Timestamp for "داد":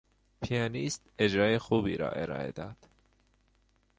2.51-2.77